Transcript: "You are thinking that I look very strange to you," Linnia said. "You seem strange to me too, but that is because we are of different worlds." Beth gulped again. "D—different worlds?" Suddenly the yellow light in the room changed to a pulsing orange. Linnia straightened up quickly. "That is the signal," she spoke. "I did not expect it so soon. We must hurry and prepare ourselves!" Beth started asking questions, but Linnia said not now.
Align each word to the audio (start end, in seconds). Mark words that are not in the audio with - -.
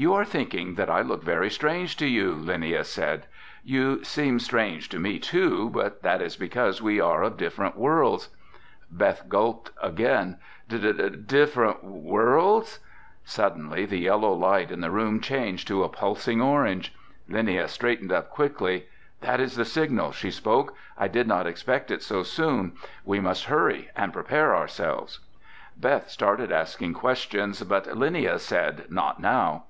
"You 0.00 0.14
are 0.14 0.24
thinking 0.24 0.76
that 0.76 0.88
I 0.88 1.00
look 1.00 1.24
very 1.24 1.50
strange 1.50 1.96
to 1.96 2.06
you," 2.06 2.30
Linnia 2.36 2.84
said. 2.84 3.26
"You 3.64 4.04
seem 4.04 4.38
strange 4.38 4.88
to 4.90 5.00
me 5.00 5.18
too, 5.18 5.70
but 5.70 6.02
that 6.04 6.22
is 6.22 6.36
because 6.36 6.80
we 6.80 7.00
are 7.00 7.24
of 7.24 7.36
different 7.36 7.76
worlds." 7.76 8.28
Beth 8.92 9.24
gulped 9.28 9.72
again. 9.82 10.36
"D—different 10.68 11.82
worlds?" 11.82 12.78
Suddenly 13.24 13.86
the 13.86 13.98
yellow 13.98 14.32
light 14.32 14.70
in 14.70 14.82
the 14.82 14.92
room 14.92 15.18
changed 15.20 15.66
to 15.66 15.82
a 15.82 15.88
pulsing 15.88 16.40
orange. 16.40 16.94
Linnia 17.28 17.66
straightened 17.66 18.12
up 18.12 18.30
quickly. 18.30 18.86
"That 19.22 19.40
is 19.40 19.56
the 19.56 19.64
signal," 19.64 20.12
she 20.12 20.30
spoke. 20.30 20.76
"I 20.96 21.08
did 21.08 21.26
not 21.26 21.48
expect 21.48 21.90
it 21.90 22.04
so 22.04 22.22
soon. 22.22 22.74
We 23.04 23.18
must 23.18 23.46
hurry 23.46 23.88
and 23.96 24.12
prepare 24.12 24.54
ourselves!" 24.54 25.18
Beth 25.76 26.08
started 26.08 26.52
asking 26.52 26.94
questions, 26.94 27.60
but 27.64 27.86
Linnia 27.96 28.38
said 28.38 28.84
not 28.90 29.18
now. 29.18 29.64